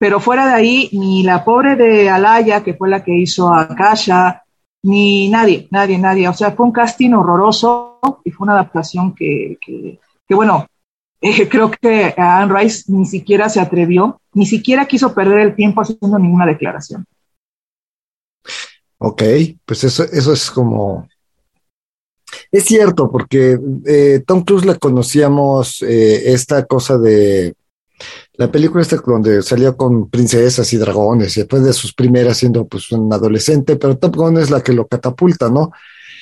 [0.00, 3.68] Pero fuera de ahí, ni la pobre de Alaya, que fue la que hizo a
[3.76, 4.42] Kasha,
[4.82, 6.26] ni nadie, nadie, nadie.
[6.26, 9.98] O sea, fue un casting horroroso y fue una adaptación que, que,
[10.34, 10.66] bueno,
[11.20, 15.82] eh, creo que Anne Rice ni siquiera se atrevió, ni siquiera quiso perder el tiempo
[15.82, 17.04] haciendo ninguna declaración.
[18.96, 19.22] Ok,
[19.66, 21.06] pues eso, eso es como...
[22.50, 27.54] Es cierto, porque eh, Tom Cruise la conocíamos eh, esta cosa de
[28.40, 32.66] la película esta donde salió con princesas y dragones, y después de sus primeras siendo
[32.66, 35.72] pues un adolescente, pero Top Gun es la que lo catapulta, ¿no?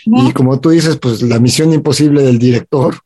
[0.04, 2.96] Y como tú dices, pues la misión imposible del director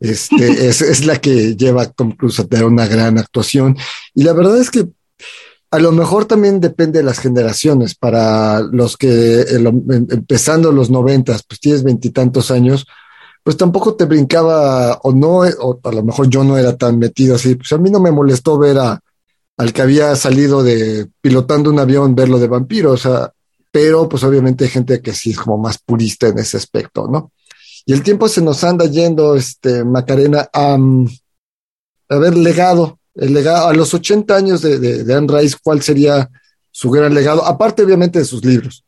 [0.00, 3.74] este, es, la que lleva incluso a tener una gran actuación.
[4.14, 4.86] Y la verdad es que
[5.70, 7.94] a lo mejor también depende de las generaciones.
[7.94, 12.86] Para los que em, empezando los noventas, pues tienes veintitantos años,
[13.42, 17.34] pues tampoco te brincaba o no, o a lo mejor yo no era tan metido
[17.34, 17.56] así.
[17.56, 19.00] Pues a mí no me molestó ver a,
[19.56, 23.32] al que había salido de pilotando un avión, verlo de vampiro, o sea,
[23.70, 27.32] pero pues obviamente hay gente que sí es como más purista en ese aspecto, ¿no?
[27.84, 30.76] Y el tiempo se nos anda yendo, este, Macarena, a,
[32.08, 36.30] a ver, legado, el legado, a los 80 años de, de, Anne Rice, ¿cuál sería
[36.70, 37.44] su gran legado?
[37.44, 38.84] Aparte, obviamente, de sus libros.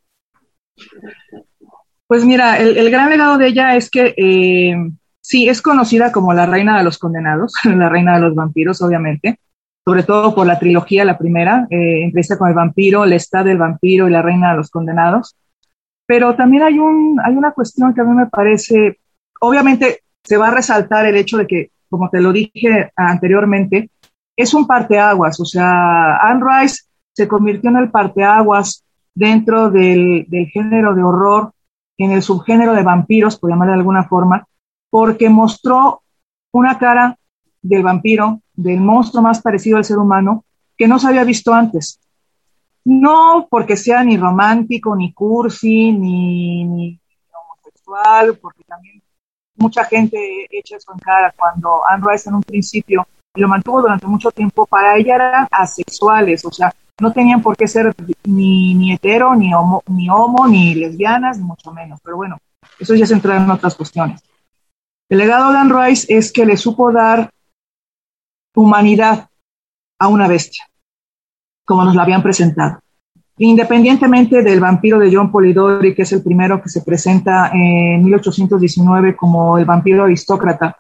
[2.15, 4.77] Pues mira, el, gran legado de ella es que eh,
[5.21, 9.41] sí, es conocida como la reina de los condenados, la reina de los vampiros, obviamente,
[9.85, 13.59] sobre todo por la trilogía, la primera, eh, empieza con el vampiro, el estado del
[13.59, 15.35] vampiro y la reina de los condenados.
[16.07, 19.01] Pero también hay, un, hay una cuestión que a mí me parece,
[19.41, 23.91] obviamente se va a resaltar el hecho de que, como te lo dije anteriormente,
[24.37, 30.47] es un parteaguas, o sea, Anne Rice se convirtió en el parteaguas dentro del, del
[30.47, 31.55] género de horror
[31.99, 34.47] en el subgénero de vampiros, por llamarle de alguna forma,
[34.91, 36.03] porque mostró
[36.53, 37.19] una cara
[37.63, 40.45] del vampiro, del monstruo más parecido al ser humano,
[40.77, 42.01] que no se había visto antes.
[42.85, 47.01] No porque sea ni romántico, ni cursi, ni,
[47.33, 49.03] homosexual, porque también
[49.57, 54.07] mucha gente echa eso en cara cuando Anne Rice en un principio lo mantuvo durante
[54.07, 58.93] mucho tiempo, para ella eran asexuales, o sea, no tenían por qué ser ni, ni
[58.93, 62.01] hetero, ni homo, ni homo, ni lesbianas, ni mucho menos.
[62.03, 62.39] Pero bueno,
[62.79, 64.23] eso ya se entra en otras cuestiones.
[65.09, 67.31] El legado de Anne Rice es que le supo dar
[68.55, 69.29] humanidad
[69.99, 70.65] a una bestia,
[71.65, 72.79] como nos la habían presentado.
[73.39, 79.17] Independientemente del vampiro de John Polidori, que es el primero que se presenta en 1819
[79.17, 80.77] como el vampiro aristócrata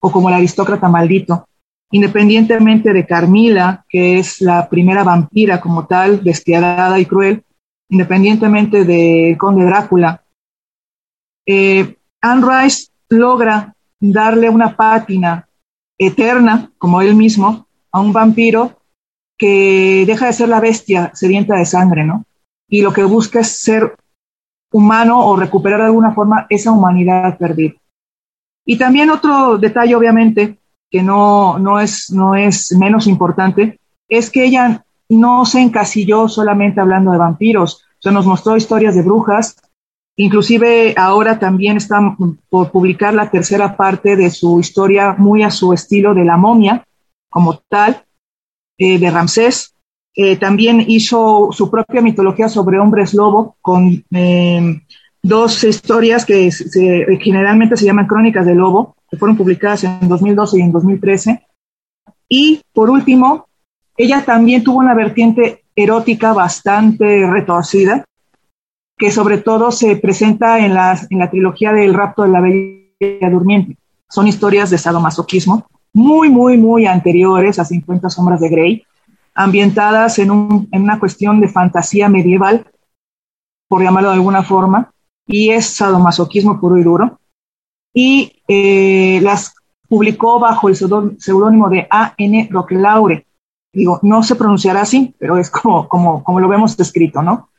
[0.00, 1.46] o como el aristócrata maldito,
[1.90, 7.44] independientemente de Carmila, que es la primera vampira como tal, despiadada y cruel,
[7.88, 10.22] independientemente del conde Drácula,
[11.46, 15.48] eh, Anne Rice logra darle una pátina
[15.98, 18.80] eterna, como él mismo, a un vampiro
[19.36, 22.24] que deja de ser la bestia sedienta de sangre, ¿no?
[22.68, 23.96] Y lo que busca es ser
[24.72, 27.74] humano o recuperar de alguna forma esa humanidad perdida.
[28.64, 30.59] Y también otro detalle, obviamente,
[30.90, 33.78] que no, no, es, no es menos importante,
[34.08, 39.02] es que ella no se encasilló solamente hablando de vampiros, o nos mostró historias de
[39.02, 39.56] brujas,
[40.16, 42.16] inclusive ahora también está
[42.48, 46.84] por publicar la tercera parte de su historia muy a su estilo de la momia,
[47.28, 48.04] como tal,
[48.78, 49.74] eh, de Ramsés.
[50.14, 54.82] Eh, también hizo su propia mitología sobre hombres lobo con eh,
[55.22, 56.50] dos historias que
[57.20, 61.46] generalmente se llaman Crónicas del Lobo, que fueron publicadas en 2012 y en 2013.
[62.28, 63.48] Y por último,
[63.96, 68.04] ella también tuvo una vertiente erótica bastante retorcida,
[68.96, 73.76] que sobre todo se presenta en, en la trilogía del rapto de la Bella Durmiente.
[74.08, 78.84] Son historias de sadomasoquismo muy, muy, muy anteriores a 50 sombras de Grey,
[79.34, 82.66] ambientadas en, un, en una cuestión de fantasía medieval,
[83.68, 84.92] por llamarlo de alguna forma,
[85.26, 87.19] y es sadomasoquismo puro y duro.
[87.92, 89.54] Y eh, las
[89.88, 92.48] publicó bajo el seudónimo de A.N.
[92.50, 93.26] Roquelaure.
[93.72, 97.50] Digo, no se pronunciará así, pero es como, como, como lo vemos escrito, ¿no?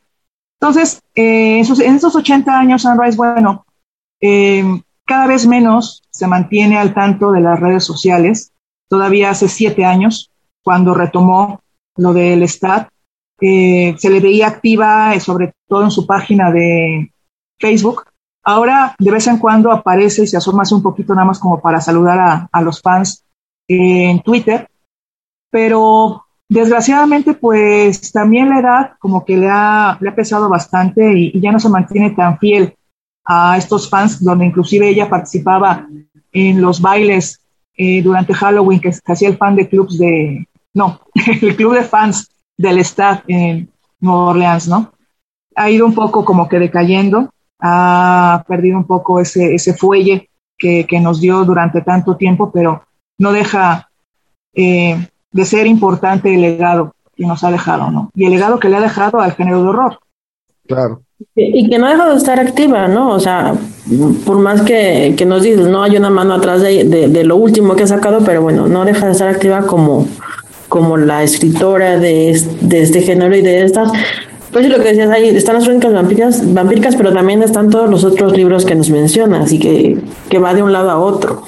[0.59, 3.65] Entonces, eh, en esos 80 años, Sunrise, bueno,
[4.21, 4.63] eh,
[5.05, 8.53] cada vez menos se mantiene al tanto de las redes sociales.
[8.87, 10.31] Todavía hace siete años,
[10.63, 11.61] cuando retomó
[11.97, 12.89] lo del STAT,
[13.41, 17.11] eh, se le veía activa, sobre todo en su página de
[17.59, 18.03] Facebook.
[18.43, 21.79] Ahora, de vez en cuando aparece y se asoma un poquito nada más como para
[21.79, 23.23] saludar a, los fans
[23.67, 24.67] en Twitter.
[25.51, 31.39] Pero desgraciadamente, pues también la edad como que le ha, le ha pesado bastante y,
[31.39, 32.75] ya no se mantiene tan fiel
[33.25, 35.87] a estos fans, donde inclusive ella participaba
[36.31, 37.41] en los bailes
[37.77, 40.99] eh, durante Halloween, que, hacía el fan de clubs de, no,
[41.41, 43.69] el club de fans del staff en
[43.99, 44.91] Nueva Orleans, ¿no?
[45.55, 47.31] Ha ido un poco como que decayendo,
[47.61, 52.83] ha perdido un poco ese, ese fuelle que, que nos dio durante tanto tiempo, pero
[53.17, 53.89] no deja
[54.53, 58.11] eh, de ser importante el legado que nos ha dejado, ¿no?
[58.15, 59.99] Y el legado que le ha dejado al género de horror.
[60.67, 61.01] Claro.
[61.35, 63.11] Y que no deja de estar activa, ¿no?
[63.11, 63.53] O sea,
[64.25, 67.75] por más que, que nos dices, no hay una mano atrás de, de, lo último
[67.75, 70.07] que ha sacado, pero bueno, no deja de estar activa como,
[70.67, 73.91] como la escritora de, de este género y de estas.
[74.51, 78.03] Pues lo que decías ahí, están las crónicas vampíricas, vampíricas, pero también están todos los
[78.03, 79.97] otros libros que nos mencionas y que,
[80.29, 81.43] que va de un lado a otro.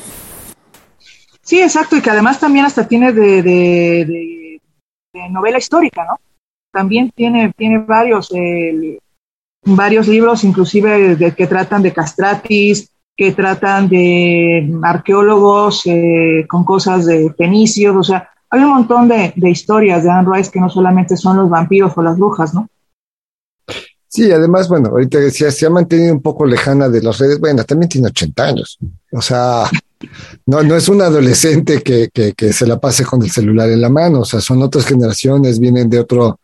[1.42, 4.62] Sí, exacto, y que además también hasta tiene de, de,
[5.14, 6.18] de novela histórica, ¿no?
[6.72, 8.98] También tiene, tiene varios, eh,
[9.66, 17.06] varios libros, inclusive de, que tratan de castratis, que tratan de arqueólogos eh, con cosas
[17.06, 21.18] de fenicios, o sea, hay un montón de, historias de Anne Rice que no solamente
[21.18, 22.68] son los vampiros o las brujas, ¿no?
[24.14, 27.64] Sí, además, bueno, ahorita decía, se ha mantenido un poco lejana de las redes, bueno,
[27.64, 28.78] también tiene 80 años,
[29.12, 29.68] o sea,
[30.46, 33.82] no, no es un adolescente que, que, que se la pase con el celular en
[33.82, 36.40] la mano, o sea, son otras generaciones, vienen de otro,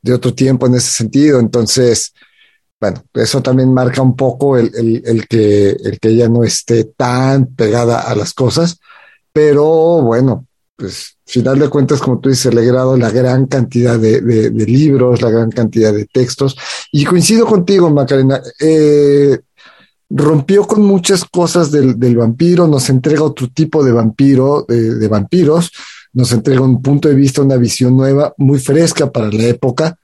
[0.00, 2.14] de otro tiempo en ese sentido, entonces,
[2.80, 7.54] bueno, eso también marca un poco el, el, que, el que ella no esté tan
[7.54, 8.80] pegada a las cosas,
[9.30, 13.98] pero bueno, pues final de cuentas, como tú dices, le he grado la gran cantidad
[13.98, 16.56] de, de, libros, la gran cantidad de textos,
[16.92, 19.38] y coincido contigo, Macarena, eh,
[20.10, 25.70] rompió con muchas cosas del, del, vampiro, nos entrega otro tipo de vampiro, de, vampiros,
[26.12, 29.96] nos entrega un punto de vista, una visión nueva, muy fresca para la época,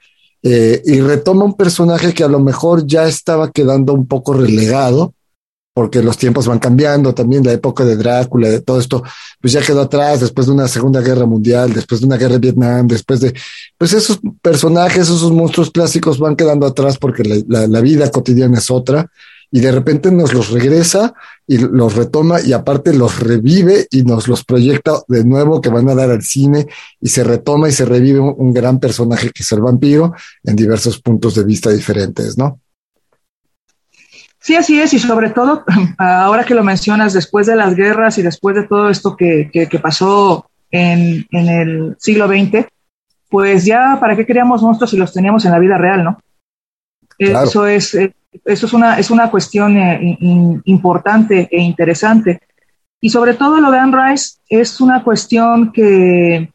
[0.43, 5.13] eh, y retoma un personaje que a lo mejor ya estaba quedando un poco relegado,
[5.77, 9.03] porque los tiempos van cambiando, también la época de Drácula, de todo esto,
[9.43, 12.39] pues ya quedó atrás después de una Segunda Guerra Mundial, después de una guerra de
[12.39, 13.35] Vietnam, después de,
[13.77, 19.11] pues esos personajes, esos monstruos clásicos van quedando atrás porque la, vida cotidiana es otra
[19.53, 21.13] y de repente nos los regresa
[21.47, 25.91] y los retoma y aparte los revive y nos los proyecta de nuevo que van
[25.91, 26.69] a dar al cine
[27.03, 31.03] y se retoma y se revive un, gran personaje que es el vampiro en diversos
[31.03, 32.63] puntos de vista diferentes, ¿no?
[34.47, 35.65] Sí, así es, y sobre todo,
[35.99, 39.79] ahora que lo mencionas, después de las guerras y después de todo esto que, que,
[39.81, 42.65] pasó en, en, el siglo XX,
[43.29, 46.21] pues ya, ¿para qué queríamos monstruos si los teníamos en la vida real, no?
[47.19, 50.17] Eso es, eh, eso es una, es una cuestión eh,
[50.67, 52.39] importante e interesante.
[53.01, 56.53] Y sobre todo lo de Anne Rice es una cuestión que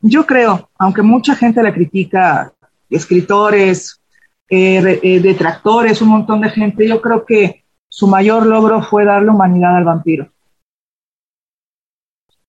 [0.00, 2.50] yo creo, aunque mucha gente la critica,
[2.88, 4.00] escritores,
[4.48, 9.30] eh, eh, detractores, un montón de gente, yo creo que su mayor logro fue darle
[9.30, 10.28] humanidad al vampiro.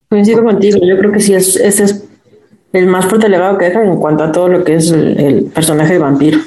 [0.09, 2.09] Coincido contigo, yo creo que sí, es, ese es
[2.71, 5.93] el más fuerte legado que deja en cuanto a todo lo que es el, personaje
[5.93, 6.39] de vampiro.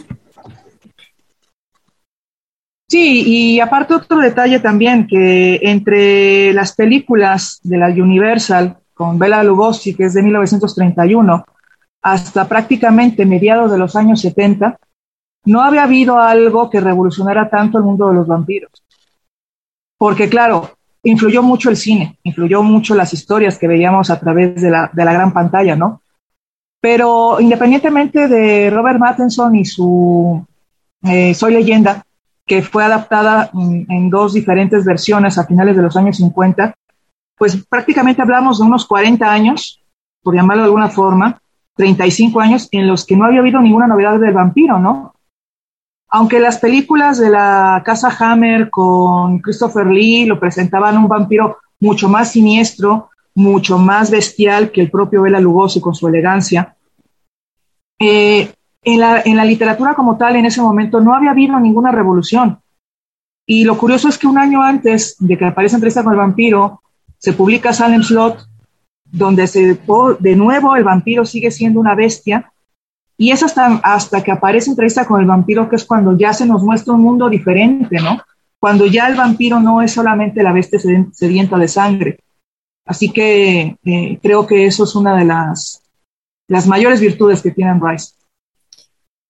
[2.89, 9.43] Sí, y aparte otro detalle también, que entre las películas de la Universal con Bela
[9.43, 11.45] Lugosi, que es de 1931,
[12.03, 14.79] hasta prácticamente mediados de los años 70,
[15.45, 18.71] no había habido algo que revolucionara tanto el mundo de los vampiros.
[19.99, 20.71] Porque claro,
[21.03, 25.33] influyó mucho el cine, influyó mucho las historias que veíamos a través de la, gran
[25.33, 26.03] pantalla, ¿no?
[26.81, 30.47] Pero independientemente de Robert Mattinson y su
[31.03, 32.05] eh, Soy leyenda,
[32.47, 36.75] que fue adaptada en, dos diferentes versiones a finales de los años 50,
[37.37, 39.81] pues prácticamente hablamos de unos 40 años,
[40.23, 41.41] por llamarlo de alguna forma,
[41.77, 45.15] 35 años en los que no había habido ninguna novedad del vampiro, ¿no?
[46.11, 52.09] Aunque las películas de la Casa Hammer con Christopher Lee lo presentaban un vampiro mucho
[52.09, 56.77] más siniestro, mucho más bestial que el propio Bela Lugosi con su elegancia.
[57.99, 58.53] Eh,
[58.83, 58.99] en,
[59.37, 62.59] la, literatura como tal, en ese momento, no había habido ninguna revolución.
[63.47, 66.83] Y lo curioso es que un año antes de que aparezca Entrevista con el vampiro,
[67.19, 68.47] se publica Salem Slot,
[69.05, 69.47] donde
[70.21, 72.53] de nuevo el vampiro sigue siendo una bestia,
[73.21, 76.47] y es hasta, hasta que aparece entrevista con el vampiro que es cuando ya se
[76.47, 78.19] nos muestra un mundo diferente, ¿no?
[78.59, 80.81] Cuando ya el vampiro no es solamente la bestia
[81.13, 82.19] sedienta de sangre.
[82.87, 85.83] Así que eh, creo que eso es una de las,
[86.49, 88.13] las mayores virtudes que tiene Rice.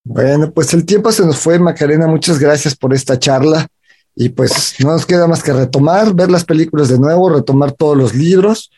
[0.04, 2.06] Bueno, pues el tiempo se nos fue, Macarena.
[2.06, 3.66] Muchas gracias por esta charla.
[4.14, 7.96] Y pues no nos queda más que retomar, ver las películas de nuevo, retomar todos
[7.96, 8.70] los libros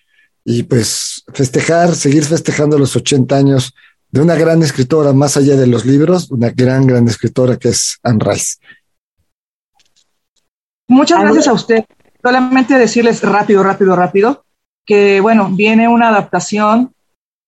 [0.43, 3.75] y pues festejar, seguir festejando los 80 años
[4.13, 7.99] de una gran escritora, más allá de los libros, una gran, gran escritora que es
[8.03, 8.59] Anne Rice.
[10.87, 11.85] Muchas gracias a usted.
[12.23, 14.45] Solamente decirles rápido, rápido, rápido,
[14.85, 16.95] que bueno, viene una adaptación.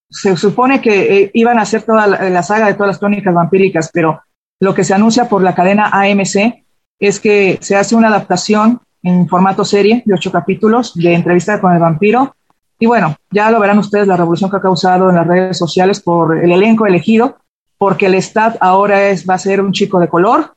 [0.09, 3.91] Se supone que eh, iban a hacer toda la, saga de todas las crónicas vampíricas,
[3.93, 4.21] pero
[4.59, 6.65] lo que se anuncia por la cadena AMC
[6.99, 11.73] es que se hace una adaptación en formato serie de ocho capítulos de entrevista con
[11.73, 12.35] el vampiro
[12.79, 16.01] y bueno, ya lo verán ustedes la revolución que ha causado en las redes sociales
[16.01, 17.37] por el elenco elegido,
[17.77, 20.53] porque el Stat ahora es, va a ser un chico de color.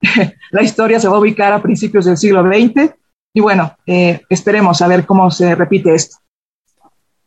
[0.50, 2.92] la historia se va a ubicar a principios del siglo XX.
[3.34, 6.16] Y bueno, eh, esperemos a ver cómo se repite esto.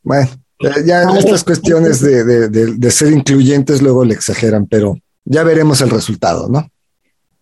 [0.04, 0.30] Bueno,
[0.86, 6.48] ya estas cuestiones de, de, ser incluyentes luego le exageran, pero ya veremos el resultado,
[6.48, 6.70] ¿no?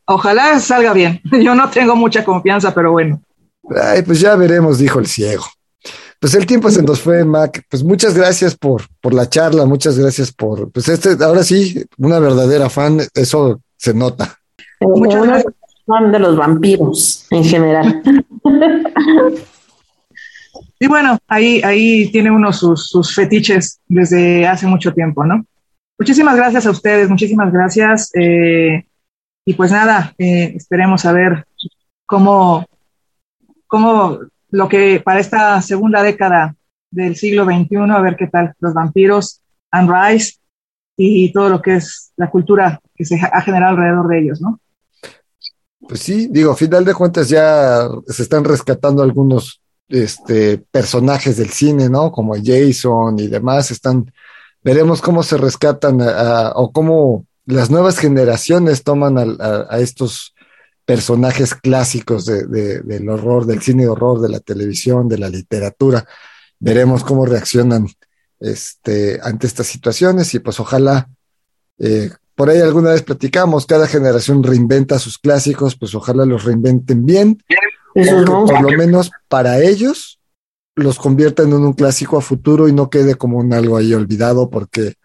[0.05, 1.21] Ojalá salga bien.
[1.43, 3.21] Yo no tengo mucha confianza, pero bueno.
[3.81, 5.45] Ay, pues ya veremos, dijo el ciego.
[6.23, 7.65] Pues el tiempo se nos fue, Mac.
[7.69, 12.17] Pues muchas gracias por, por la charla, muchas gracias por, pues este, ahora sí, una
[12.17, 14.39] verdadera fan, eso se nota.
[14.79, 15.53] Muchas gracias.
[15.85, 18.01] Fan de los vampiros en general.
[20.79, 25.45] Y bueno, ahí, ahí tiene uno sus, sus fetiches desde hace mucho tiempo, ¿no?
[25.97, 28.11] Muchísimas gracias a ustedes, muchísimas gracias.
[28.15, 28.85] Eh,
[29.45, 31.45] y pues nada, eh, esperemos a ver
[32.05, 32.65] cómo,
[33.67, 34.19] cómo
[34.53, 36.55] lo que para esta segunda década
[36.91, 39.41] del siglo XXI, a ver qué tal los vampiros,
[39.71, 40.35] Rice
[40.95, 44.59] y todo lo que es la cultura que se ha generado alrededor de ellos, ¿no?
[45.79, 51.49] Pues sí, digo, a final de cuentas ya se están rescatando algunos este, personajes del
[51.49, 52.11] cine, ¿no?
[52.11, 54.13] Como Jason y demás, están,
[54.63, 55.97] veremos cómo se rescatan
[56.53, 60.32] o cómo las nuevas generaciones toman a estos
[60.85, 66.05] personajes clásicos del horror, del cine de horror, de la televisión, de la literatura.
[66.59, 67.87] Veremos cómo reaccionan
[68.39, 71.09] este, ante estas situaciones y pues ojalá,
[71.79, 77.05] eh, por ahí alguna vez platicamos, cada generación reinventa sus clásicos, pues ojalá los reinventen
[77.05, 77.41] bien,
[77.93, 80.19] por lo menos para ellos
[80.75, 84.49] los conviertan en un clásico a futuro y no quede como un algo ahí olvidado,
[84.49, 84.95] porque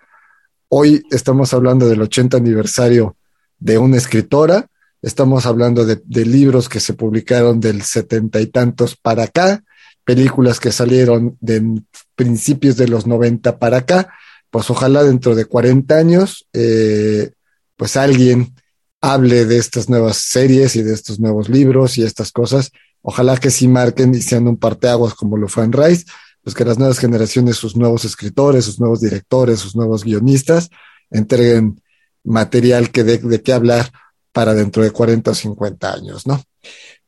[0.69, 3.17] hoy estamos hablando del 80 aniversario
[3.59, 4.67] de una escritora,
[5.01, 9.63] Estamos hablando de, libros que se publicaron del setenta y tantos para acá,
[10.05, 11.83] películas que salieron de
[12.17, 14.13] principios de los noventa para acá.
[14.51, 17.31] Pues ojalá dentro de 40 años, eh,
[17.77, 18.55] pues alguien
[19.01, 22.73] hable de estas nuevas series y de estos nuevos libros y estas cosas.
[23.03, 26.07] Ojalá que sí marquen y sean un parteaguas como lo fue en Rice,
[26.43, 30.71] pues que las nuevas generaciones, sus nuevos escritores, sus nuevos directores, sus nuevos guionistas,
[31.11, 31.81] entreguen
[32.25, 33.93] material que de, de qué hablar
[34.39, 36.41] para dentro de 40 o 50 años, ¿no?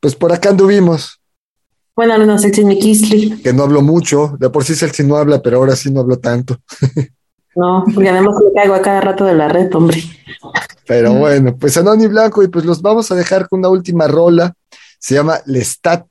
[0.01, 1.21] Pues por acá anduvimos.
[1.95, 3.41] Buenas noches, Celsin Mikisli.
[3.41, 6.19] Que no hablo mucho, de por sí Celsin no habla, pero ahora sí no hablo
[6.19, 6.57] tanto.
[7.55, 10.03] No, porque además me caigo a cada rato de la red, hombre.
[10.85, 14.53] Pero bueno, pues Anoni Blanco, y pues los vamos a dejar con una última rola.
[14.99, 16.05] Se llama Lestat.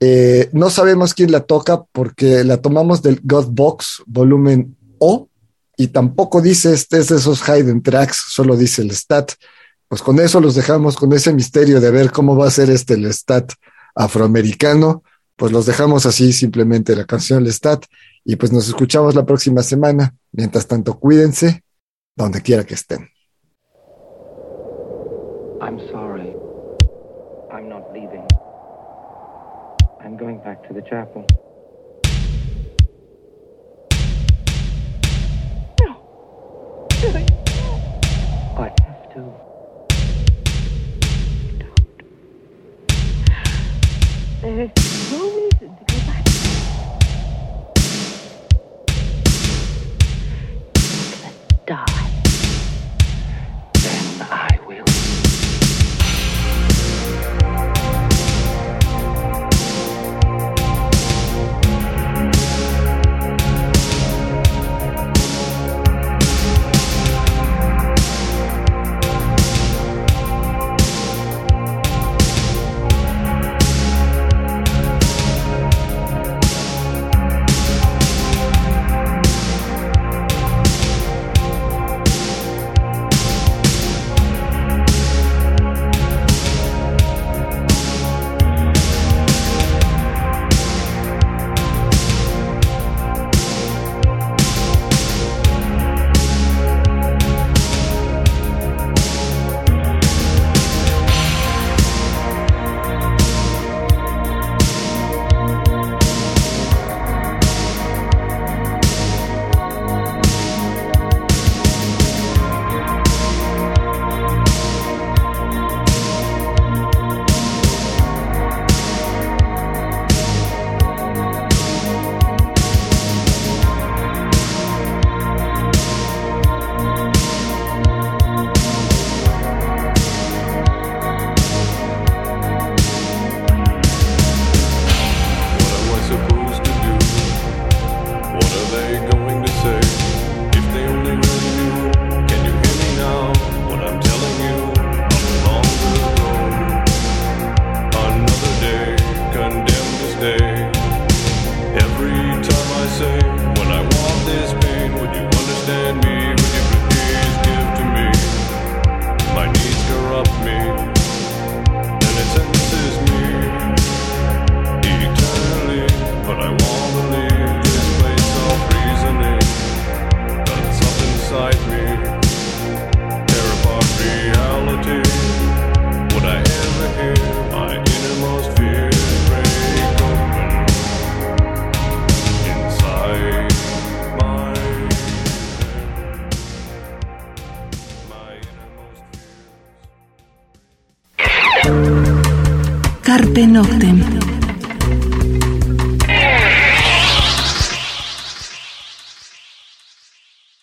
[0.00, 5.28] Eh, no sabemos quién la toca porque la tomamos del God Box volumen O
[5.76, 9.32] y tampoco dice este es de esos hidden tracks, solo dice Lestat.
[9.88, 12.98] Pues con eso los dejamos con ese misterio de ver cómo va a ser este
[12.98, 13.52] Lestat
[13.94, 15.02] afroamericano.
[15.34, 17.86] Pues los dejamos así simplemente la canción Lestat
[18.24, 20.14] y pues nos escuchamos la próxima semana.
[20.32, 21.62] Mientras tanto, cuídense
[22.14, 23.08] donde quiera que estén.
[25.60, 26.34] I'm sorry.
[27.50, 28.26] I'm not leaving.
[30.04, 31.24] I'm going back to the chapel.
[35.80, 37.37] No.
[44.48, 46.24] There is no reason to go back.
[51.68, 51.97] Look.